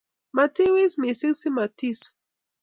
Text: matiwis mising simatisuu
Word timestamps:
matiwis 0.35 0.93
mising 1.01 1.35
simatisuu 1.39 2.11